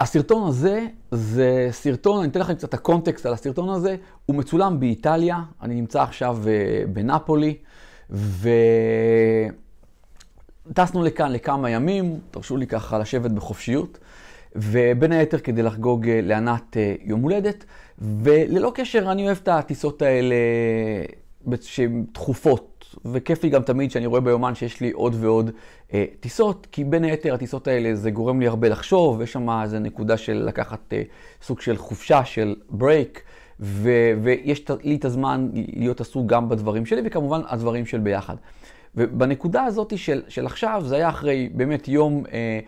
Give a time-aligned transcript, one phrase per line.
[0.00, 4.80] הסרטון הזה זה סרטון, אני אתן לכם קצת את הקונטקסט על הסרטון הזה, הוא מצולם
[4.80, 7.56] באיטליה, אני נמצא עכשיו אה, בנפולי,
[10.70, 13.98] וטסנו לכאן לכמה ימים, תרשו לי ככה לשבת בחופשיות,
[14.56, 17.64] ובין היתר כדי לחגוג אה, לענת אה, יום הולדת,
[17.98, 20.34] וללא קשר, אני אוהב את הטיסות האלה
[21.60, 22.69] שהן תכופות.
[23.04, 25.50] וכיף לי גם תמיד שאני רואה ביומן שיש לי עוד ועוד
[25.94, 29.78] אה, טיסות, כי בין היתר הטיסות האלה זה גורם לי הרבה לחשוב, ויש שם איזה
[29.78, 31.02] נקודה של לקחת אה,
[31.42, 33.22] סוג של חופשה, של break,
[33.60, 38.36] ו- ויש לי את הזמן להיות עסוק גם בדברים שלי, וכמובן הדברים של ביחד.
[38.94, 42.60] ובנקודה הזאת של, של עכשיו, זה היה אחרי באמת יום אה,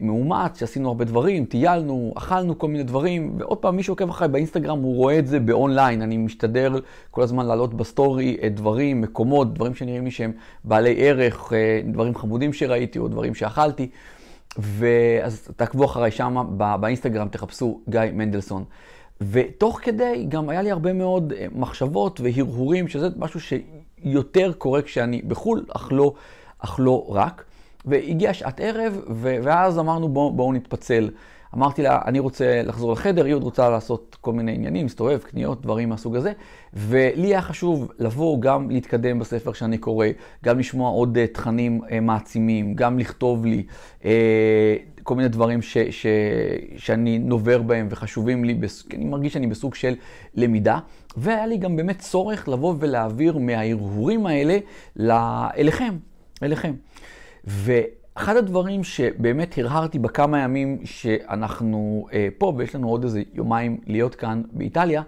[0.00, 4.78] מאומץ, שעשינו הרבה דברים, טיילנו, אכלנו כל מיני דברים, ועוד פעם, מי שעוקב אחריי באינסטגרם,
[4.78, 6.02] הוא רואה את זה באונליין.
[6.02, 10.32] אני משתדל כל הזמן לעלות בסטורי אה, דברים, מקומות, דברים שנראים לי שהם
[10.64, 13.88] בעלי ערך, אה, דברים חמודים שראיתי, או דברים שאכלתי.
[14.58, 18.64] ואז תעקבו אחריי שם באינסטגרם, תחפשו גיא מנדלסון.
[19.20, 25.64] ותוך כדי גם היה לי הרבה מאוד מחשבות והרהורים, שזה משהו שיותר קורה כשאני בחו"ל,
[25.68, 26.12] אך לא,
[26.58, 27.44] אך לא רק.
[27.84, 31.10] והגיעה שעת ערב, ו- ואז אמרנו בואו בוא נתפצל.
[31.54, 35.62] אמרתי לה, אני רוצה לחזור לחדר, היא עוד רוצה לעשות כל מיני עניינים, מסתובב, קניות,
[35.62, 36.32] דברים מהסוג הזה.
[36.74, 40.06] ולי היה חשוב לבוא, גם להתקדם בספר שאני קורא,
[40.44, 43.64] גם לשמוע עוד uh, תכנים uh, מעצימים, גם לכתוב לי
[44.00, 44.04] uh,
[45.02, 46.06] כל מיני דברים ש, ש,
[46.76, 48.84] שאני נובר בהם וחשובים לי, בס...
[48.94, 49.94] אני מרגיש שאני בסוג של
[50.34, 50.78] למידה.
[51.16, 54.58] והיה לי גם באמת צורך לבוא ולהעביר מההרהורים האלה
[55.58, 55.94] אליכם,
[56.42, 56.72] אליכם.
[57.44, 64.14] ואחד הדברים שבאמת הרהרתי בכמה ימים שאנחנו אה, פה, ויש לנו עוד איזה יומיים להיות
[64.14, 65.02] כאן באיטליה,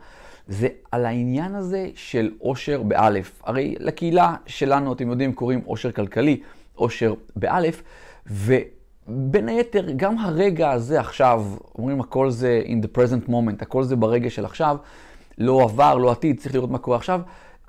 [0.48, 3.42] זה על העניין הזה של עושר באלף.
[3.44, 6.40] הרי לקהילה שלנו, אתם יודעים, קוראים עושר כלכלי,
[6.74, 7.82] עושר באלף,
[8.26, 11.44] ובין היתר, גם הרגע הזה עכשיו,
[11.78, 14.76] אומרים הכל זה in the present moment, הכל זה ברגע של עכשיו,
[15.38, 17.20] לא עבר, לא עתיד, צריך לראות מה קורה עכשיו,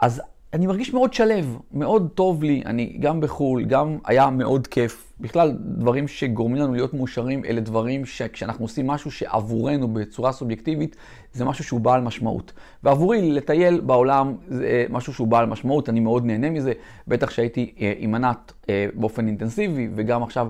[0.01, 0.21] אז
[0.53, 5.13] אני מרגיש מאוד שלב, מאוד טוב לי, אני גם בחו"ל, גם היה מאוד כיף.
[5.19, 10.95] בכלל, דברים שגורמים לנו להיות מאושרים, אלה דברים שכשאנחנו עושים משהו שעבורנו בצורה סובייקטיבית,
[11.33, 12.53] זה משהו שהוא בעל משמעות.
[12.83, 16.73] ועבורי, לטייל בעולם זה משהו שהוא בעל משמעות, אני מאוד נהנה מזה.
[17.07, 20.47] בטח שהייתי אה, עם ענת אה, באופן אינטנסיבי, וגם עכשיו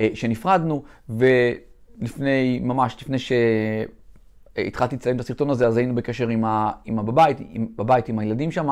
[0.00, 3.32] אה, שנפרדנו, ולפני, ממש לפני ש...
[4.66, 8.18] התחלתי לצלם את הסרטון הזה, אז היינו בקשר עם, ה, עם הבבית, עם, בבית עם
[8.18, 8.68] הילדים שם,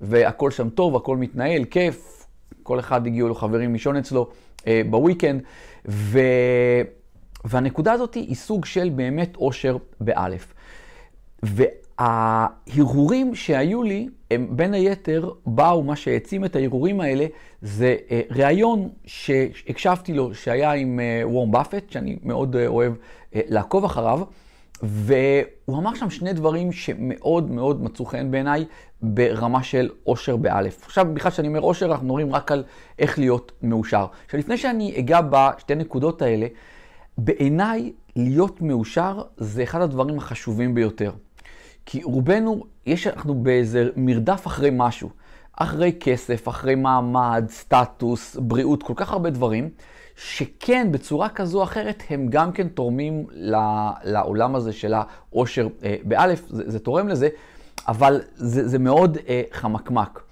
[0.00, 2.26] והכל שם טוב, הכל מתנהל, כיף,
[2.62, 4.28] כל אחד הגיעו לו חברים לישון אצלו
[4.66, 5.42] אה, בוויקנד,
[5.88, 6.20] ו,
[7.44, 10.54] והנקודה הזאת היא סוג של באמת אושר באלף.
[11.42, 17.26] וההרהורים שהיו לי, הם בין היתר באו, מה שהעצים את ההרהורים האלה,
[17.62, 22.92] זה אה, ראיון שהקשבתי לו, שהיה עם אה, וורם באפט, שאני מאוד אה, אוהב
[23.34, 24.20] אה, לעקוב אחריו.
[24.82, 28.64] והוא אמר שם שני דברים שמאוד מאוד מצאו חן בעיניי
[29.02, 30.84] ברמה של אושר באלף.
[30.84, 32.64] עכשיו, בכלל כשאני אומר אושר, אנחנו מדברים רק על
[32.98, 34.06] איך להיות מאושר.
[34.24, 36.46] עכשיו, לפני שאני אגע בשתי נקודות האלה,
[37.18, 41.12] בעיניי להיות מאושר זה אחד הדברים החשובים ביותר.
[41.86, 45.10] כי רובנו, יש, אנחנו באיזה מרדף אחרי משהו.
[45.56, 49.70] אחרי כסף, אחרי מעמד, סטטוס, בריאות, כל כך הרבה דברים.
[50.22, 53.26] שכן, בצורה כזו או אחרת, הם גם כן תורמים
[54.04, 57.28] לעולם הזה של העושר אה, באלף, זה, זה תורם לזה,
[57.88, 60.22] אבל זה, זה מאוד אה, חמקמק.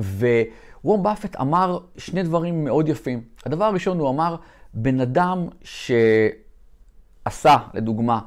[0.00, 3.20] ווורם באפט אמר שני דברים מאוד יפים.
[3.46, 4.36] הדבר הראשון, הוא אמר,
[4.74, 8.20] בן אדם שעשה, לדוגמה,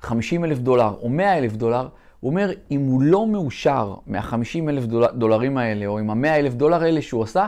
[0.00, 1.88] 50 אלף דולר או 100 אלף דולר,
[2.20, 4.84] הוא אומר, אם הוא לא מאושר מה-50 אלף
[5.14, 7.46] דולרים האלה, או עם ה-100 אלף דולר האלה שהוא עשה,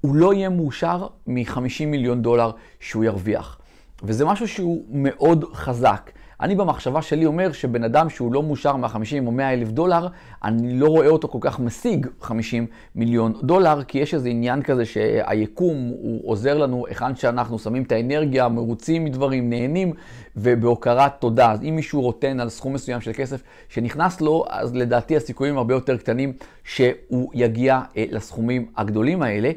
[0.00, 3.58] הוא לא יהיה מאושר מ-50 מיליון דולר שהוא ירוויח.
[4.02, 6.10] וזה משהו שהוא מאוד חזק.
[6.40, 10.08] אני במחשבה שלי אומר שבן אדם שהוא לא מאושר מה-50 או 100 אלף דולר,
[10.44, 14.84] אני לא רואה אותו כל כך משיג 50 מיליון דולר, כי יש איזה עניין כזה
[14.84, 19.92] שהיקום הוא עוזר לנו היכן שאנחנו שמים את האנרגיה, מרוצים מדברים, נהנים,
[20.36, 21.52] ובהוקרת תודה.
[21.52, 25.74] אז אם מישהו רוטן על סכום מסוים של כסף שנכנס לו, אז לדעתי הסיכויים הרבה
[25.74, 26.32] יותר קטנים
[26.64, 29.50] שהוא יגיע אה, לסכומים הגדולים האלה.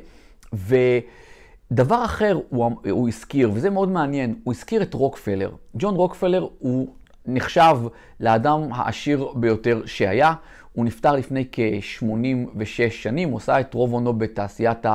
[0.54, 5.52] ודבר אחר הוא, הוא הזכיר, וזה מאוד מעניין, הוא הזכיר את רוקפלר.
[5.76, 6.88] ג'ון רוקפלר הוא
[7.26, 7.78] נחשב
[8.20, 10.34] לאדם העשיר ביותר שהיה.
[10.74, 14.86] הוא נפטר לפני כ-86 שנים, הוא עשה את רוב עונו בתעשיית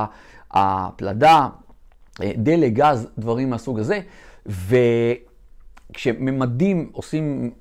[0.51, 1.47] הפלדה,
[2.19, 3.99] דלק, גז, דברים מהסוג הזה.
[5.91, 7.51] וכשממדים, עושים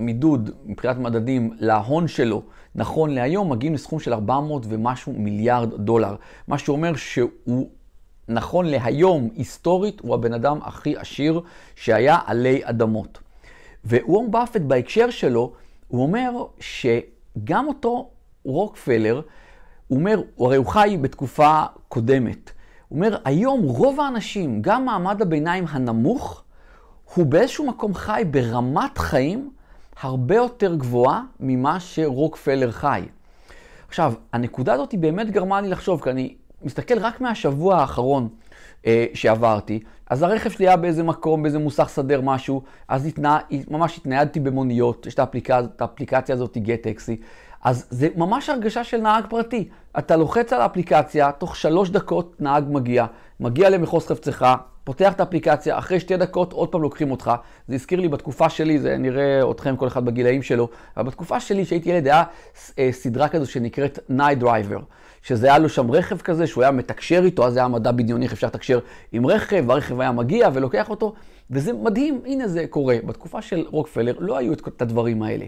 [0.00, 2.42] מידוד מבחינת מדדים להון שלו,
[2.74, 6.16] נכון להיום, מגיעים לסכום של 400 ומשהו מיליארד דולר.
[6.48, 7.68] מה שאומר שהוא,
[8.28, 11.40] נכון להיום, היסטורית, הוא הבן אדם הכי עשיר
[11.76, 13.18] שהיה עלי אדמות.
[13.84, 15.52] ווורן באפט בהקשר שלו,
[15.88, 16.30] הוא אומר
[16.60, 18.10] שגם אותו
[18.44, 19.20] רוקפלר,
[19.88, 22.50] הוא אומר, הרי הוא חי בתקופה קודמת.
[22.88, 26.42] הוא אומר, היום רוב האנשים, גם מעמד הביניים הנמוך,
[27.14, 29.50] הוא באיזשהו מקום חי ברמת חיים
[30.00, 33.02] הרבה יותר גבוהה ממה שרוקפלר חי.
[33.88, 38.28] עכשיו, הנקודה הזאת באמת גרמה לי לחשוב, כי אני מסתכל רק מהשבוע האחרון
[38.86, 39.80] אה, שעברתי,
[40.10, 43.38] אז הרכב שלי היה באיזה מקום, באיזה מוסך סדר משהו, אז התנה,
[43.70, 47.16] ממש התניידתי במוניות, יש את האפליקציה, את האפליקציה הזאת, גט טקסי,
[47.62, 49.68] אז זה ממש הרגשה של נהג פרטי.
[49.98, 53.06] אתה לוחץ על האפליקציה, תוך שלוש דקות נהג מגיע,
[53.40, 57.32] מגיע למחוז חפצך, פותח את האפליקציה, אחרי שתי דקות עוד פעם לוקחים אותך.
[57.68, 61.64] זה הזכיר לי בתקופה שלי, זה נראה אתכם כל אחד בגילאים שלו, אבל בתקופה שלי,
[61.64, 62.24] שהייתי ילד, היה
[62.78, 64.80] אה, סדרה כזו שנקראת Night Driver,
[65.22, 68.24] שזה היה לו שם רכב כזה שהוא היה מתקשר איתו, אז זה היה מדע בדיוני,
[68.24, 68.78] איך אפשר לתקשר
[69.12, 71.14] עם רכב, והרכב היה מגיע ולוקח אותו,
[71.50, 72.96] וזה מדהים, הנה זה קורה.
[73.06, 75.44] בתקופה של רוקפלר לא היו את הדברים האלה.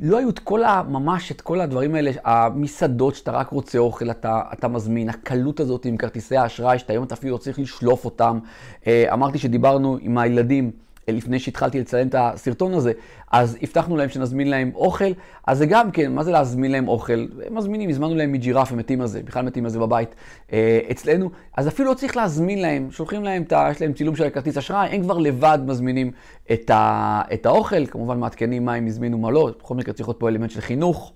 [0.00, 0.82] לא היו את כל ה...
[0.82, 5.84] ממש את כל הדברים האלה, המסעדות שאתה רק רוצה אוכל, אתה, אתה מזמין, הקלות הזאת
[5.84, 8.38] עם כרטיסי האשראי, שאתה היום אתה אפילו לא צריך לשלוף אותם.
[8.86, 10.85] אה, אמרתי שדיברנו עם הילדים.
[11.08, 12.92] לפני שהתחלתי לציין את הסרטון הזה,
[13.32, 15.12] אז הבטחנו להם שנזמין להם אוכל,
[15.46, 17.26] אז זה גם כן, מה זה להזמין להם אוכל?
[17.46, 20.14] הם מזמינים, הזמנו להם מג'ירף, הם מתים על זה, בכלל מתים על זה בבית
[20.52, 24.16] אה, אצלנו, אז אפילו לא צריך להזמין להם, שולחים להם, את ה, יש להם צילום
[24.16, 26.10] של הכרטיס אשראי, הם כבר לבד מזמינים
[26.52, 30.20] את, ה, את האוכל, כמובן מעדכנים מה הם הזמינו, מה לא, בכל מקרה צריך להיות
[30.20, 31.12] פה אלמנט של חינוך.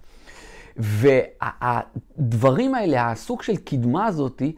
[0.76, 4.52] והדברים האלה, הסוג של קדמה הזאתי,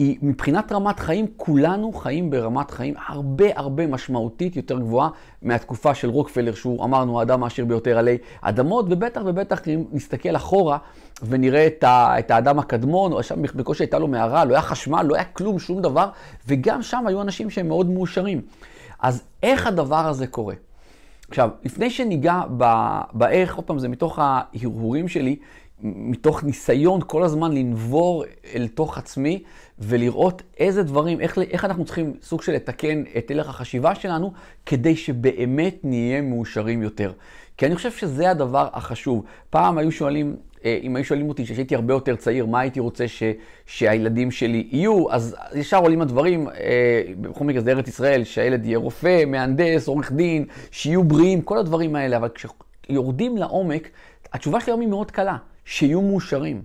[0.00, 5.08] היא מבחינת רמת חיים, כולנו חיים ברמת חיים הרבה הרבה משמעותית יותר גבוהה
[5.42, 10.78] מהתקופה של רוקפלר, שהוא אמרנו האדם העשיר ביותר עלי אדמות, ובטח ובטח אם נסתכל אחורה
[11.22, 15.14] ונראה את, ה, את האדם הקדמון, שם בקושי הייתה לו מערה, לא היה חשמל, לא
[15.14, 16.08] היה כלום, שום דבר,
[16.48, 18.40] וגם שם היו אנשים שהם מאוד מאושרים.
[19.00, 20.54] אז איך הדבר הזה קורה?
[21.28, 22.42] עכשיו, לפני שניגע
[23.12, 25.36] באיך, עוד פעם, זה מתוך ההרהורים שלי,
[25.82, 28.24] מתוך ניסיון כל הזמן לנבור
[28.54, 29.42] אל תוך עצמי
[29.78, 34.32] ולראות איזה דברים, איך, איך אנחנו צריכים סוג של לתקן את הלך החשיבה שלנו,
[34.66, 37.12] כדי שבאמת נהיה מאושרים יותר.
[37.56, 39.24] כי אני חושב שזה הדבר החשוב.
[39.50, 43.08] פעם היו שואלים, אה, אם היו שואלים אותי כשהייתי הרבה יותר צעיר, מה הייתי רוצה
[43.08, 43.22] ש,
[43.66, 48.78] שהילדים שלי יהיו, אז ישר עולים הדברים, אה, בכל מקרה זה ארץ ישראל, שהילד יהיה
[48.78, 52.16] רופא, מהנדס, עורך דין, שיהיו בריאים, כל הדברים האלה.
[52.16, 53.88] אבל כשיורדים לעומק,
[54.32, 55.36] התשובה שלי היום היא מאוד קלה,
[55.70, 56.62] שיהיו מאושרים.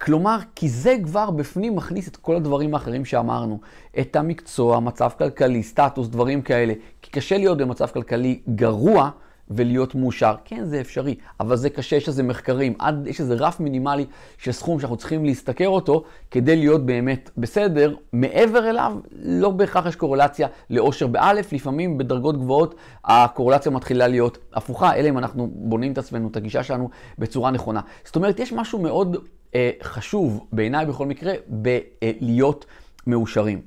[0.00, 3.60] כלומר, כי זה כבר בפנים מכניס את כל הדברים האחרים שאמרנו.
[4.00, 6.74] את המקצוע, מצב כלכלי, סטטוס, דברים כאלה.
[7.02, 9.10] כי קשה להיות במצב כלכלי גרוע
[9.50, 10.34] ולהיות מאושר.
[10.44, 14.06] כן, זה אפשרי, אבל זה קשה, יש איזה מחקרים, עד, יש איזה רף מינימלי
[14.38, 17.94] של סכום שאנחנו צריכים להשתכר אותו כדי להיות באמת בסדר.
[18.12, 22.74] מעבר אליו, לא בהכרח יש קורלציה לאושר באלף, לפעמים בדרגות גבוהות
[23.04, 27.80] הקורלציה מתחילה להיות הפוכה, אלא אם אנחנו בונים את עצמנו, את הגישה שלנו בצורה נכונה.
[28.04, 29.16] זאת אומרת, יש משהו מאוד
[29.54, 32.66] אה, חשוב, בעיניי בכל מקרה, בלהיות
[33.06, 33.60] מאושרים.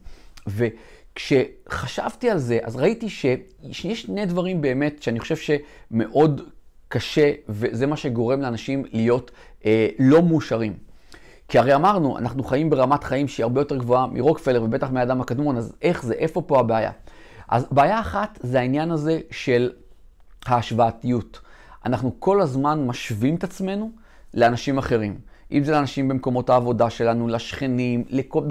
[1.15, 6.41] וכשחשבתי על זה, אז ראיתי שיש שני דברים באמת שאני חושב שמאוד
[6.87, 9.31] קשה, וזה מה שגורם לאנשים להיות
[9.65, 10.73] אה, לא מאושרים.
[11.47, 15.57] כי הרי אמרנו, אנחנו חיים ברמת חיים שהיא הרבה יותר גבוהה מרוקפלר ובטח מהאדם הקדמון,
[15.57, 16.91] אז איך זה, איפה פה הבעיה?
[17.47, 19.71] אז בעיה אחת זה העניין הזה של
[20.45, 21.39] ההשוואתיות.
[21.85, 23.91] אנחנו כל הזמן משווים את עצמנו
[24.33, 25.19] לאנשים אחרים.
[25.51, 28.43] אם זה לאנשים במקומות העבודה שלנו, לשכנים, לכל,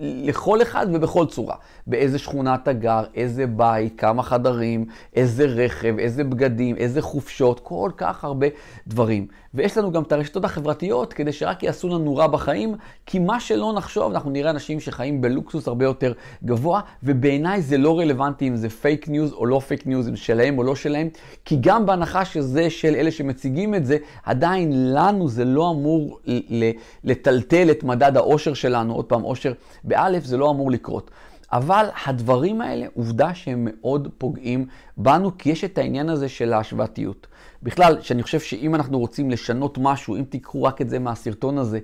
[0.00, 1.54] לכל אחד ובכל צורה.
[1.86, 4.84] באיזה שכונה אתה גר, איזה בית, כמה חדרים,
[5.16, 8.46] איזה רכב, איזה בגדים, איזה חופשות, כל כך הרבה
[8.86, 9.26] דברים.
[9.54, 12.74] ויש לנו גם את הרשתות החברתיות כדי שרק יעשו לנו רע בחיים,
[13.06, 16.12] כי מה שלא נחשוב, אנחנו נראה אנשים שחיים בלוקסוס הרבה יותר
[16.44, 20.58] גבוה, ובעיניי זה לא רלוונטי אם זה fake news או לא fake news, אם שלהם
[20.58, 21.08] או לא שלהם,
[21.44, 26.20] כי גם בהנחה שזה של אלה שמציגים את זה, עדיין לנו זה לא אמור
[27.04, 29.52] לטלטל את מדד האושר שלנו, עוד פעם, אושר
[29.84, 31.10] באלף, זה לא אמור לקרות.
[31.52, 34.66] אבל הדברים האלה, עובדה שהם מאוד פוגעים
[34.96, 37.26] בנו, כי יש את העניין הזה של ההשוואתיות.
[37.62, 41.78] בכלל, שאני חושב שאם אנחנו רוצים לשנות משהו, אם תיקחו רק את זה מהסרטון הזה,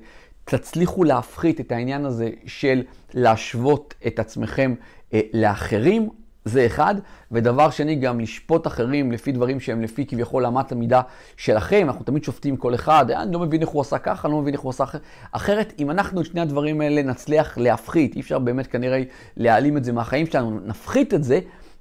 [0.45, 2.83] תצליחו להפחית את העניין הזה של
[3.15, 4.75] להשוות את עצמכם
[5.15, 6.09] אה, לאחרים,
[6.47, 6.95] זה אחד.
[7.33, 11.01] ודבר שני, גם לשפוט אחרים לפי דברים שהם לפי כביכול אמת המידה
[11.37, 11.87] שלכם.
[11.89, 14.55] אנחנו תמיד שופטים כל אחד, אני לא מבין איך הוא עשה ככה, אני לא מבין
[14.55, 15.01] איך הוא עשה אחרת.
[15.33, 19.03] אחרת, אם אנחנו את שני הדברים האלה נצליח להפחית, אי אפשר באמת כנראה
[19.37, 21.41] להעלים את זה מהחיים שלנו, נפחית את זה,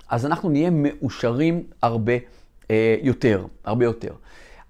[0.09, 2.13] אז אנחנו נהיה מאושרים הרבה
[2.71, 4.11] אה, יותר, הרבה יותר.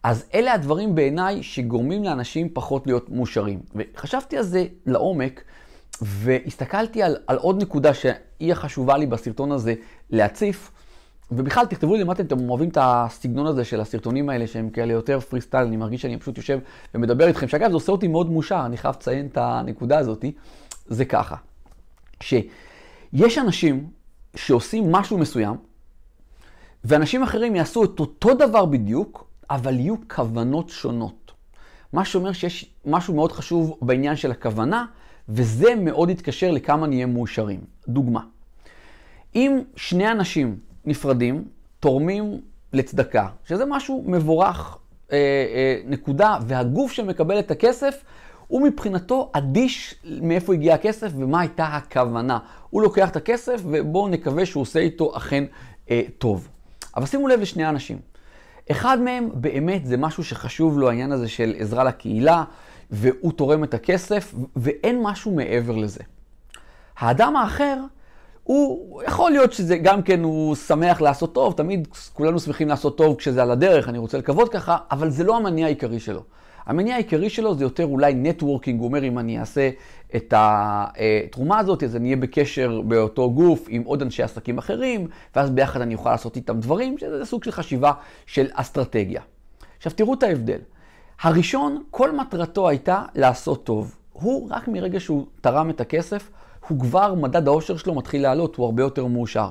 [0.03, 3.59] אז אלה הדברים בעיניי שגורמים לאנשים פחות להיות מאושרים.
[3.75, 5.43] וחשבתי על זה לעומק,
[6.01, 9.73] והסתכלתי על, על עוד נקודה שהיא החשובה לי בסרטון הזה
[10.09, 10.71] להציף,
[11.31, 14.93] ובכלל, תכתבו לי למטה אם אתם אוהבים את הסגנון הזה של הסרטונים האלה, שהם כאלה
[14.93, 16.59] יותר פרי סטייל, אני מרגיש שאני פשוט יושב
[16.95, 20.25] ומדבר איתכם, שאגב, זה עושה אותי מאוד מאושר, אני חייב לציין את הנקודה הזאת,
[20.85, 21.35] זה ככה,
[22.21, 23.89] שיש אנשים
[24.35, 25.55] שעושים משהו מסוים,
[26.83, 31.31] ואנשים אחרים יעשו את אותו דבר בדיוק, אבל יהיו כוונות שונות.
[31.93, 34.85] מה שאומר שיש משהו מאוד חשוב בעניין של הכוונה,
[35.29, 37.59] וזה מאוד יתקשר לכמה נהיה מאושרים.
[37.87, 38.21] דוגמה,
[39.35, 41.43] אם שני אנשים נפרדים,
[41.79, 42.41] תורמים
[42.73, 44.77] לצדקה, שזה משהו מבורך,
[45.11, 48.03] אה, אה, נקודה, והגוף שמקבל את הכסף,
[48.47, 52.39] הוא מבחינתו אדיש מאיפה הגיע הכסף ומה הייתה הכוונה.
[52.69, 55.43] הוא לוקח את הכסף ובואו נקווה שהוא עושה איתו אכן
[55.89, 56.47] אה, טוב.
[56.95, 57.97] אבל שימו לב לשני אנשים.
[58.71, 62.43] אחד מהם באמת זה משהו שחשוב לו, העניין הזה של עזרה לקהילה,
[62.91, 66.03] והוא תורם את הכסף, ואין משהו מעבר לזה.
[66.97, 67.77] האדם האחר,
[68.43, 73.15] הוא יכול להיות שזה גם כן, הוא שמח לעשות טוב, תמיד כולנו שמחים לעשות טוב
[73.15, 76.23] כשזה על הדרך, אני רוצה לקוות ככה, אבל זה לא המניע העיקרי שלו.
[76.65, 79.69] המניע העיקרי שלו זה יותר אולי נטוורקינג, הוא אומר אם אני אעשה
[80.15, 85.49] את התרומה הזאת, אז אני אהיה בקשר באותו גוף עם עוד אנשי עסקים אחרים, ואז
[85.49, 87.91] ביחד אני אוכל לעשות איתם דברים, שזה סוג של חשיבה
[88.25, 89.21] של אסטרטגיה.
[89.77, 90.59] עכשיו תראו את ההבדל.
[91.21, 93.95] הראשון, כל מטרתו הייתה לעשות טוב.
[94.13, 96.29] הוא, רק מרגע שהוא תרם את הכסף,
[96.67, 99.49] הוא כבר, מדד האושר שלו מתחיל לעלות, הוא הרבה יותר מאושר.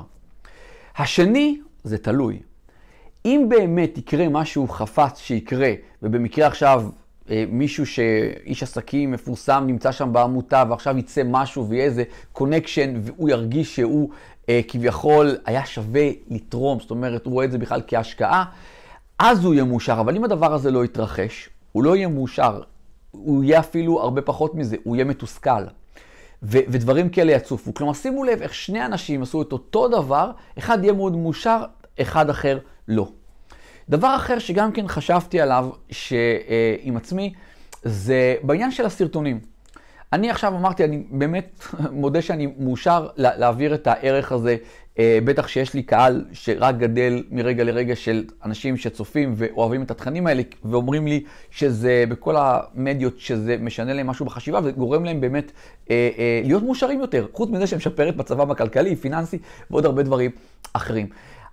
[0.98, 2.38] השני, זה תלוי.
[3.24, 6.84] אם באמת יקרה משהו חפץ שיקרה, ובמקרה עכשיו
[7.30, 13.28] אה, מישהו שאיש עסקים מפורסם נמצא שם בעמותה ועכשיו יצא משהו ויהיה איזה קונקשן והוא
[13.28, 14.10] ירגיש שהוא
[14.48, 18.44] אה, כביכול היה שווה לתרום, זאת אומרת הוא רואה את זה בכלל כהשקעה,
[19.18, 20.00] אז הוא יהיה מאושר.
[20.00, 22.60] אבל אם הדבר הזה לא יתרחש, הוא לא יהיה מאושר,
[23.10, 25.64] הוא יהיה אפילו הרבה פחות מזה, הוא יהיה מתוסכל.
[26.42, 27.74] ו- ודברים כאלה יצופו.
[27.74, 31.62] כלומר, שימו לב איך שני אנשים עשו את אותו דבר, אחד יהיה מאוד מאושר,
[32.00, 33.08] אחד אחר לא.
[33.88, 37.34] דבר אחר שגם כן חשבתי עליו ש, אה, עם עצמי,
[37.82, 39.40] זה בעניין של הסרטונים.
[40.14, 41.64] אני עכשיו אמרתי, אני באמת
[42.02, 44.56] מודה שאני מאושר להעביר את הערך הזה,
[44.98, 50.26] אה, בטח שיש לי קהל שרק גדל מרגע לרגע של אנשים שצופים ואוהבים את התכנים
[50.26, 55.52] האלה, ואומרים לי שזה בכל המדיות, שזה משנה להם משהו בחשיבה וגורם להם באמת
[55.90, 59.38] אה, אה, להיות מאושרים יותר, חוץ מזה שמשפר את מצבם הכלכלי, פיננסי
[59.70, 60.30] ועוד הרבה דברים
[60.72, 61.06] אחרים.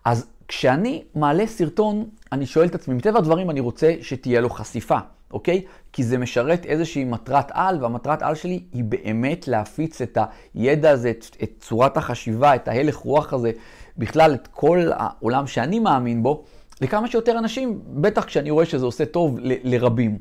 [0.05, 4.97] אז כשאני מעלה סרטון, אני שואל את עצמי, מטבע הדברים אני רוצה שתהיה לו חשיפה,
[5.33, 5.61] אוקיי?
[5.93, 10.17] כי זה משרת איזושהי מטרת על, והמטרת על שלי היא באמת להפיץ את
[10.53, 13.51] הידע הזה, את, את צורת החשיבה, את ההלך רוח הזה,
[13.97, 16.43] בכלל את כל העולם שאני מאמין בו,
[16.81, 20.19] לכמה שיותר אנשים, בטח כשאני רואה שזה עושה טוב ל, לרבים.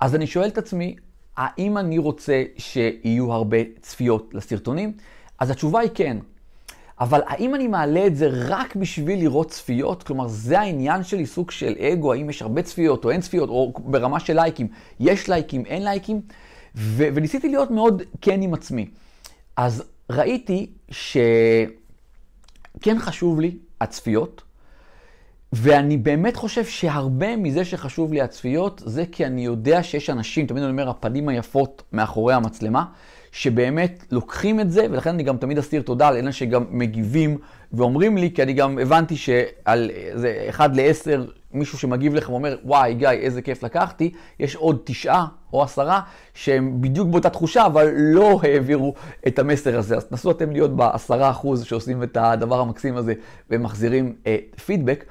[0.00, 0.96] אז אני שואל את עצמי,
[1.36, 4.92] האם אני רוצה שיהיו הרבה צפיות לסרטונים?
[5.38, 6.16] אז התשובה היא כן.
[7.00, 10.02] אבל האם אני מעלה את זה רק בשביל לראות צפיות?
[10.02, 13.72] כלומר, זה העניין שלי, סוג של אגו, האם יש הרבה צפיות או אין צפיות, או
[13.78, 14.68] ברמה של לייקים,
[15.00, 16.20] יש לייקים, אין לייקים,
[16.74, 18.86] ו- וניסיתי להיות מאוד כן עם עצמי.
[19.56, 21.68] אז ראיתי שכן
[22.98, 24.42] חשוב לי הצפיות,
[25.52, 30.62] ואני באמת חושב שהרבה מזה שחשוב לי הצפיות, זה כי אני יודע שיש אנשים, תמיד
[30.62, 32.84] אני אומר, הפנים היפות מאחורי המצלמה,
[33.32, 37.38] שבאמת לוקחים את זה, ולכן אני גם תמיד אסתיר תודה לאלה שגם מגיבים
[37.72, 42.94] ואומרים לי, כי אני גם הבנתי שעל זה אחד לעשר, מישהו שמגיב לך ואומר, וואי,
[42.94, 46.00] גיא, איזה כיף לקחתי, יש עוד תשעה או עשרה
[46.34, 48.94] שהם בדיוק באותה תחושה, אבל לא העבירו
[49.26, 49.96] את המסר הזה.
[49.96, 53.14] אז תנסו אתם להיות בעשרה אחוז שעושים את הדבר המקסים הזה
[53.50, 55.04] ומחזירים אה, פידבק.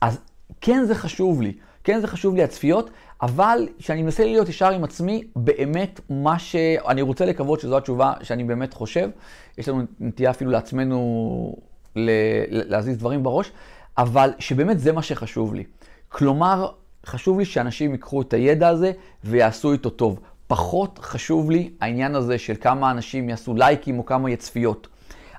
[0.00, 0.18] אז
[0.60, 1.52] כן זה חשוב לי,
[1.84, 2.90] כן זה חשוב לי הצפיות,
[3.22, 8.44] אבל כשאני מנסה להיות ישר עם עצמי, באמת מה שאני רוצה לקוות שזו התשובה שאני
[8.44, 9.10] באמת חושב.
[9.58, 11.56] יש לנו נטייה אפילו לעצמנו
[11.96, 13.52] להזיז דברים בראש,
[13.98, 15.64] אבל שבאמת זה מה שחשוב לי.
[16.08, 16.70] כלומר,
[17.06, 18.92] חשוב לי שאנשים ייקחו את הידע הזה
[19.24, 20.20] ויעשו איתו טוב.
[20.46, 24.88] פחות חשוב לי העניין הזה של כמה אנשים יעשו לייקים או כמה יצפיות.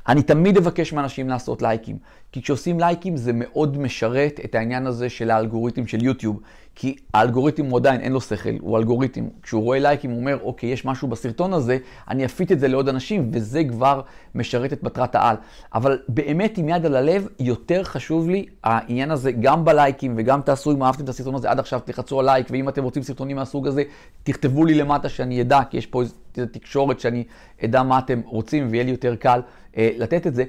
[0.07, 1.97] אני תמיד אבקש מאנשים לעשות לייקים,
[2.31, 6.39] כי כשעושים לייקים זה מאוד משרת את העניין הזה של האלגוריתם של יוטיוב.
[6.75, 9.27] כי האלגוריתם הוא עדיין אין לו שכל, הוא אלגוריתם.
[9.43, 11.77] כשהוא רואה לייקים הוא אומר, אוקיי, יש משהו בסרטון הזה,
[12.09, 14.01] אני אפיץ את זה לעוד אנשים, וזה כבר
[14.35, 15.35] משרת את מטרת העל.
[15.73, 20.71] אבל באמת, עם יד על הלב, יותר חשוב לי העניין הזה גם בלייקים, וגם תעשו,
[20.71, 23.67] אם אהבתם את הסרטון הזה עד עכשיו, תחצו על לייק, ואם אתם רוצים סרטונים מהסוג
[23.67, 23.83] הזה,
[24.23, 26.13] תכתבו לי למטה שאני אדע, כי יש פה איזו
[26.51, 27.23] תקשורת שאני
[27.65, 29.41] אדע מה אתם רוצים, ויהיה לי יותר קל
[29.77, 30.43] אה, לתת את זה.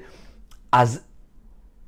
[0.73, 1.01] אז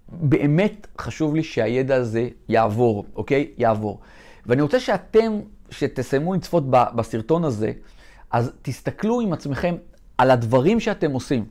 [0.08, 3.50] באמת חשוב לי שהידע הזה יעבור, אוקיי?
[3.58, 4.00] יעבור.
[4.46, 7.72] ואני רוצה שאתם, שתסיימו לצפות בסרטון הזה,
[8.30, 9.74] אז תסתכלו עם עצמכם
[10.18, 11.44] על הדברים שאתם עושים,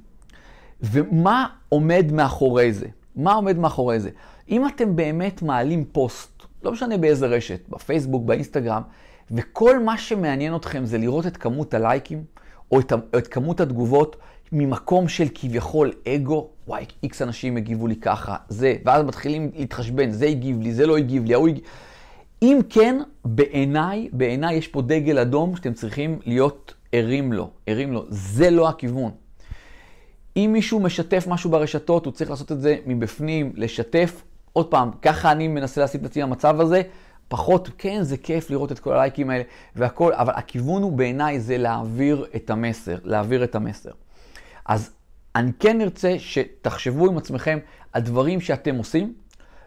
[0.81, 2.87] ומה עומד מאחורי זה.
[3.15, 4.09] מה עומד מאחורי זה?
[4.49, 8.81] אם אתם באמת מעלים פוסט, לא משנה באיזה רשת, בפייסבוק, באינסטגרם,
[9.31, 12.23] וכל מה שמעניין אתכם זה לראות את כמות הלייקים,
[12.71, 14.15] או את, את כמות התגובות,
[14.53, 20.25] ממקום של כביכול אגו, וואי, איקס אנשים הגיבו לי ככה, זה, ואז מתחילים להתחשבן, זה
[20.25, 21.63] הגיב לי, זה לא הגיב לי, ההוא הגיב...
[22.41, 28.05] אם כן, בעיניי, בעיניי יש פה דגל אדום שאתם צריכים להיות ערים לו, ערים לו.
[28.09, 29.11] זה לא הכיוון.
[30.37, 34.23] אם מישהו משתף משהו ברשתות, הוא צריך לעשות את זה מבפנים, לשתף.
[34.53, 36.81] עוד פעם, ככה אני מנסה להסיט את עצמי במצב הזה.
[37.27, 39.43] פחות, כן, זה כיף לראות את כל הלייקים האלה
[39.75, 43.91] והכל, אבל הכיוון הוא בעיניי זה להעביר את המסר, להעביר את המסר.
[44.65, 44.93] אז
[45.35, 47.59] אני כן ארצה שתחשבו עם עצמכם
[47.91, 49.13] על דברים שאתם עושים,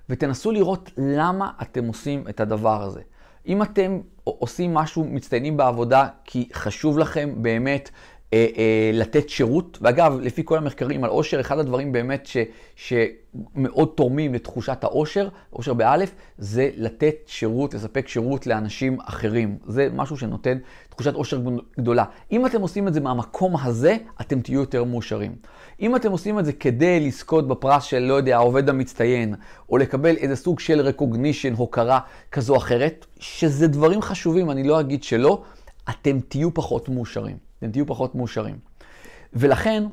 [0.08, 3.00] ותנסו לראות למה אתם עושים את הדבר הזה.
[3.46, 7.90] אם אתם עושים משהו, מצטיינים בעבודה, כי חשוב לכם באמת
[8.32, 12.36] אה, אה, לתת שירות, ואגב, לפי כל המחקרים על עושר, אחד הדברים באמת ש,
[12.76, 19.58] שמאוד תורמים לתחושת העושר, עושר באלף, זה לתת שירות, לספק שירות לאנשים אחרים.
[19.66, 21.40] זה משהו שנותן תחושת עושר
[21.78, 22.04] גדולה.
[22.32, 25.36] אם אתם עושים את זה מהמקום הזה, אתם תהיו יותר מאושרים.
[25.80, 29.34] אם אתם עושים את זה כדי לזכות בפרס של, לא יודע, העובד המצטיין,
[29.68, 32.00] או לקבל איזה סוג של recognition, הוקרה
[32.32, 35.42] כזו או אחרת, שזה דברים חשובים, אני לא אגיד שלא,
[35.90, 37.45] אתם תהיו פחות מאושרים.
[37.66, 38.58] אתם תהיו פחות מאושרים.
[39.32, 39.84] ולכן,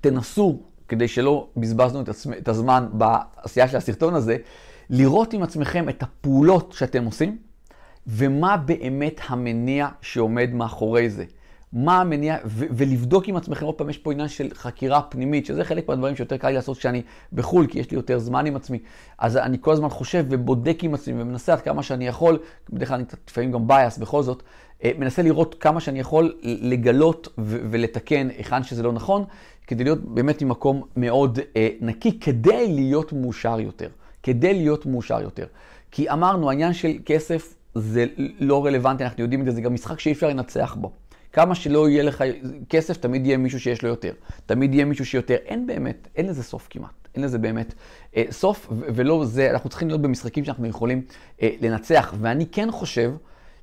[0.00, 2.32] תנסו, כדי שלא בזבזנו את, עצמ...
[2.32, 4.36] את הזמן בעשייה של הסרטון הזה,
[4.90, 7.38] לראות עם עצמכם את הפעולות שאתם עושים,
[8.06, 11.24] ומה באמת המניע שעומד מאחורי זה.
[11.72, 15.64] מה המניע, ו- ולבדוק עם עצמכם, עוד פעם, יש פה עניין של חקירה פנימית, שזה
[15.64, 17.02] חלק מהדברים שיותר קל לי לעשות כשאני
[17.32, 18.78] בחו"ל, כי יש לי יותר זמן עם עצמי.
[19.18, 22.38] אז אני כל הזמן חושב ובודק עם עצמי ומנסה עד כמה שאני יכול,
[22.70, 24.42] בדרך כלל אני לפעמים גם בייס בכל זאת,
[24.84, 29.24] אה, מנסה לראות כמה שאני יכול לגלות ו- ולתקן היכן שזה לא נכון,
[29.66, 33.88] כדי להיות באמת ממקום מאוד אה, נקי, כדי להיות מאושר יותר.
[34.22, 35.46] כדי להיות מאושר יותר.
[35.90, 38.06] כי אמרנו, העניין של כסף זה
[38.40, 41.01] לא רלוונטי, אנחנו יודעים את זה, זה גם משחק שאי אפשר לנצח בו.
[41.32, 42.24] כמה שלא יהיה לך
[42.68, 44.12] כסף, תמיד יהיה מישהו שיש לו יותר.
[44.46, 45.36] תמיד יהיה מישהו שיותר.
[45.44, 47.08] אין באמת, אין לזה סוף כמעט.
[47.14, 47.74] אין לזה באמת
[48.16, 51.02] אה, סוף, ולא זה, אנחנו צריכים להיות במשחקים שאנחנו יכולים
[51.42, 52.14] אה, לנצח.
[52.20, 53.12] ואני כן חושב,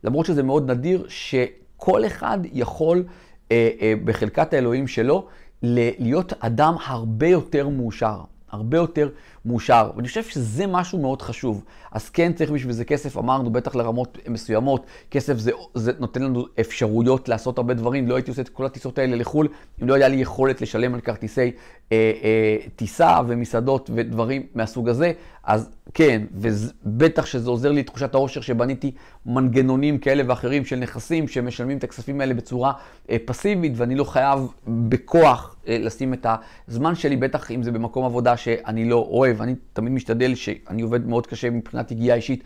[0.03, 3.03] למרות שזה מאוד נדיר, שכל אחד יכול
[3.51, 5.27] אה, אה, בחלקת האלוהים שלו
[5.63, 8.21] להיות אדם הרבה יותר מאושר.
[8.51, 9.09] הרבה יותר
[9.45, 9.91] מאושר.
[9.95, 11.63] ואני חושב שזה משהו מאוד חשוב.
[11.91, 14.85] אז כן צריך בשביל זה כסף, אמרנו, בטח לרמות מסוימות.
[15.11, 18.07] כסף זה, זה נותן לנו אפשרויות לעשות הרבה דברים.
[18.07, 19.47] לא הייתי עושה את כל הטיסות האלה לחו"ל,
[19.83, 21.51] אם לא היה לי יכולת לשלם על כרטיסי
[21.91, 25.11] אה, אה, טיסה ומסעדות ודברים מהסוג הזה.
[25.43, 28.91] אז כן, ובטח שזה עוזר לי תחושת העושר שבניתי
[29.25, 32.73] מנגנונים כאלה ואחרים של נכסים שמשלמים את הכספים האלה בצורה
[33.09, 36.25] אה, פסיבית, ואני לא חייב בכוח אה, לשים את
[36.67, 39.28] הזמן שלי, בטח אם זה במקום עבודה שאני לא אוהב.
[39.39, 42.43] אני תמיד משתדל שאני עובד מאוד קשה מבחינת הגיעה אישית,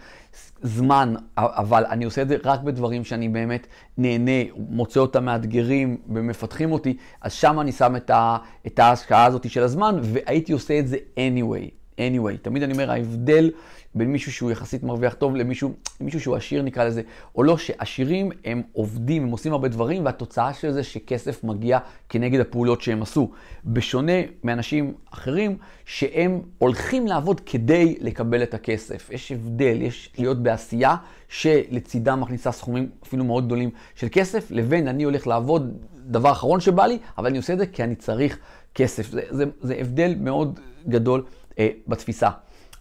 [0.61, 3.67] זמן, אבל אני עושה את זה רק בדברים שאני באמת
[3.97, 4.31] נהנה,
[4.69, 9.63] מוצא אותם מאתגרים ומפתחים אותי, אז שם אני שם את, ה, את ההשקעה הזאת של
[9.63, 11.83] הזמן, והייתי עושה את זה anyway.
[11.97, 12.37] anyway.
[12.41, 13.51] תמיד אני אומר, ההבדל
[13.95, 17.01] בין מישהו שהוא יחסית מרוויח טוב למישהו מישהו שהוא עשיר נקרא לזה,
[17.35, 21.79] או לא, שעשירים הם עובדים, הם עושים הרבה דברים, והתוצאה של זה שכסף מגיע
[22.09, 23.31] כנגד הפעולות שהם עשו.
[23.65, 24.11] בשונה
[24.43, 29.09] מאנשים אחרים, שהם הולכים לעבוד כדי לקבל את הכסף.
[29.11, 30.95] יש הבדל, יש להיות בעשייה
[31.29, 36.85] שלצידה מכניסה סכומים אפילו מאוד גדולים של כסף, לבין אני הולך לעבוד, דבר אחרון שבא
[36.85, 38.37] לי, אבל אני עושה את זה כי אני צריך
[38.75, 39.11] כסף.
[39.11, 41.23] זה, זה, זה הבדל מאוד גדול
[41.59, 42.29] אה, בתפיסה.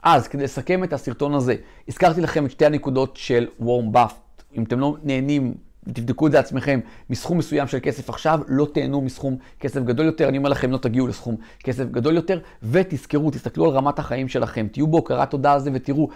[0.02, 1.54] אז כדי לסכם את הסרטון הזה,
[1.88, 4.42] הזכרתי לכם את שתי הנקודות של וורם באפט.
[4.56, 5.54] אם אתם לא נהנים,
[5.92, 10.28] תבדקו את זה עצמכם, מסכום מסוים של כסף עכשיו, לא תהנו מסכום כסף גדול יותר.
[10.28, 14.66] אני אומר לכם, לא תגיעו לסכום כסף גדול יותר, ותזכרו, תסתכלו על רמת החיים שלכם,
[14.72, 16.08] תהיו בהוקרת תודה על זה ותראו,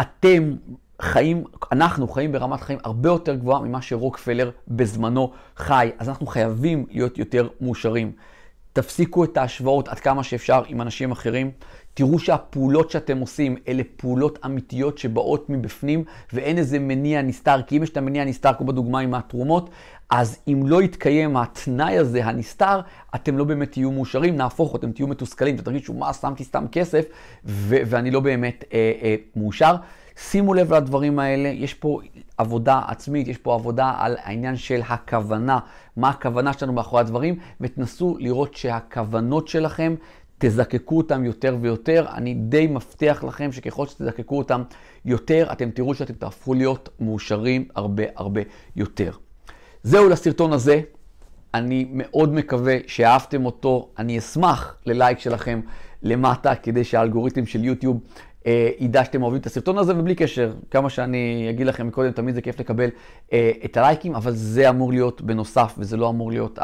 [0.00, 0.54] אתם
[1.00, 6.86] חיים, אנחנו חיים ברמת חיים הרבה יותר גבוהה ממה שרוקפלר בזמנו חי, אז אנחנו חייבים
[6.90, 8.12] להיות יותר מאושרים.
[8.72, 11.50] תפסיקו את ההשוואות עד כמה שאפשר עם אנשים אחרים.
[11.94, 17.82] תראו שהפעולות שאתם עושים אלה פעולות אמיתיות שבאות מבפנים ואין איזה מניע נסתר, כי אם
[17.82, 19.70] יש את המניע הנסתר, כמו בדוגמה עם התרומות,
[20.10, 22.80] אז אם לא יתקיים התנאי הזה, הנסתר,
[23.14, 27.04] אתם לא באמת תהיו מאושרים, נהפוך, אתם תהיו מתוסכלים, אתם תרגישו, מה, שמתי סתם כסף,
[27.44, 29.74] ו- ואני לא באמת אה, אה, מאושר.
[30.16, 32.00] שימו לב לדברים האלה, יש פה
[32.38, 35.58] עבודה עצמית, יש פה עבודה על העניין של הכוונה,
[35.96, 39.94] מה הכוונה שלנו מאחורי הדברים, ותנסו לראות שהכוונות שלכם,
[40.40, 42.06] תזקקו אותם יותר ויותר.
[42.14, 44.62] אני די מבטיח לכם שככל שתזקקו אותם
[45.04, 48.40] יותר, אתם תראו שאתם תהפכו להיות מאושרים הרבה הרבה
[48.76, 49.12] יותר.
[49.82, 50.80] זהו לסרטון הזה.
[51.54, 53.88] אני מאוד מקווה שאהבתם אותו.
[53.98, 55.60] אני אשמח ללייק שלכם
[56.02, 58.00] למטה, כדי שהאלגוריתם של יוטיוב
[58.46, 62.34] אה, ידע שאתם אוהבים את הסרטון הזה, ובלי קשר, כמה שאני אגיד לכם מקודם, תמיד
[62.34, 62.88] זה כיף לקבל
[63.32, 66.58] אה, את הלייקים, אבל זה אמור להיות בנוסף, וזה לא אמור להיות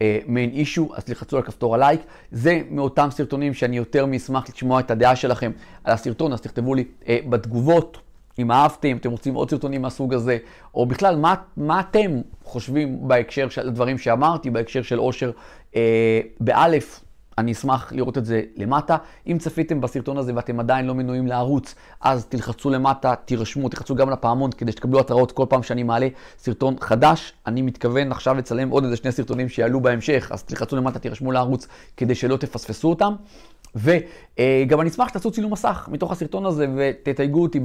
[0.00, 2.00] ה-main issue, אז תלחצו על כפתור הלייק.
[2.32, 5.50] זה מאותם סרטונים שאני יותר מאשמח לשמוע את הדעה שלכם
[5.84, 7.98] על הסרטון, אז תכתבו לי אה, בתגובות.
[8.38, 10.38] אם אהבתם, אתם רוצים עוד סרטונים מהסוג הזה,
[10.74, 15.30] או בכלל, מה, מה אתם חושבים בהקשר של הדברים שאמרתי, בהקשר של אושר
[15.76, 17.04] אה, באלף,
[17.40, 18.96] אני אשמח לראות את זה למטה.
[19.26, 24.10] אם צפיתם בסרטון הזה ואתם עדיין לא מנויים לערוץ, אז תלחצו למטה, תירשמו, תלחצו גם
[24.10, 27.32] לפעמון כדי שתקבלו התראות כל פעם שאני מעלה סרטון חדש.
[27.46, 31.66] אני מתכוון עכשיו לצלם עוד איזה שני סרטונים שיעלו בהמשך, אז תלחצו למטה, תירשמו לערוץ
[31.96, 33.14] כדי שלא תפספסו אותם.
[33.74, 37.60] וגם אני אשמח שתעשו צילום מסך מתוך הסרטון הזה ותתייגו אותי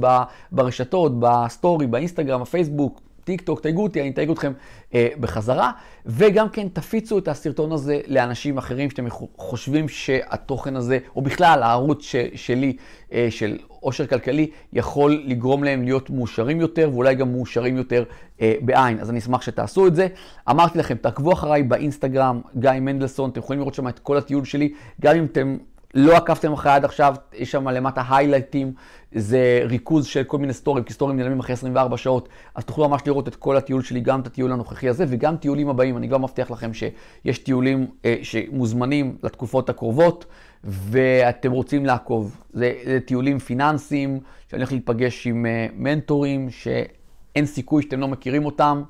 [0.52, 4.52] ברשתות, בסטורי, באינסטגרם, בפייסבוק, טיק טוק, תייגו אותי, אני אתייג אתכם
[4.94, 5.70] אה, בחזרה.
[6.06, 12.02] וגם כן תפיצו את הסרטון הזה לאנשים אחרים שאתם חושבים שהתוכן הזה, או בכלל הערוץ
[12.02, 12.76] ש, שלי,
[13.12, 18.04] אה, של עושר כלכלי, יכול לגרום להם להיות מאושרים יותר, ואולי גם מאושרים יותר
[18.40, 19.00] אה, בעין.
[19.00, 20.06] אז אני אשמח שתעשו את זה.
[20.50, 24.72] אמרתי לכם, תעקבו אחריי באינסטגרם, גיא מנדלסון, אתם יכולים לראות שם את כל הטיול שלי,
[25.00, 25.56] גם אם אתם...
[25.94, 28.72] לא עקבתם אחרי עד עכשיו, יש שם למטה היילייטים,
[29.12, 33.02] זה ריכוז של כל מיני סטורים, כי סטורים נעלמים אחרי 24 שעות, אז תוכלו ממש
[33.06, 35.96] לראות את כל הטיול שלי, גם את הטיול הנוכחי הזה וגם טיולים הבאים.
[35.96, 40.24] אני גם מבטיח לכם שיש טיולים אה, שמוזמנים לתקופות הקרובות,
[40.64, 42.36] ואתם רוצים לעקוב.
[42.52, 44.20] זה, זה טיולים פיננסיים,
[44.50, 48.82] שאני הולך להיפגש עם אה, מנטורים, שאין סיכוי שאתם לא מכירים אותם.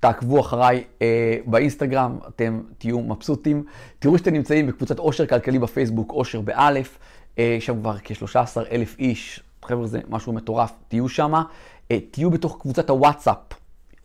[0.00, 3.64] תעקבו אחריי אה, באינסטגרם, אתם תהיו מבסוטים.
[3.98, 6.98] תראו שאתם נמצאים בקבוצת עושר כלכלי בפייסבוק, עושר באלף,
[7.38, 8.36] אה, שם כבר כ-13
[8.70, 11.34] אלף איש, חבר'ה זה משהו מטורף, תהיו שם.
[11.90, 13.38] אה, תהיו בתוך קבוצת הוואטסאפ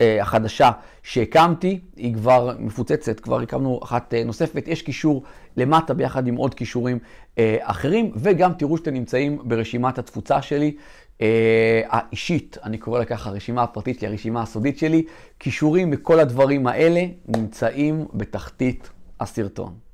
[0.01, 0.71] אה, החדשה
[1.04, 5.23] שהקמתי, היא כבר מפוצצת, כבר הקמנו אחת אה, נוספת, יש קישור
[5.58, 6.99] למטה ביחד עם עוד קישורים
[7.38, 10.75] אה, אחרים, וגם תראו שאתם נמצאים ברשימת התפוצה שלי.
[11.21, 15.03] אה, האישית, אני קורא ככה, הרשימה הפרטית שלי, הרשימה הסודית שלי,
[15.39, 19.90] כישורים מכל הדברים האלה נמצאים בתחתית הסרטון.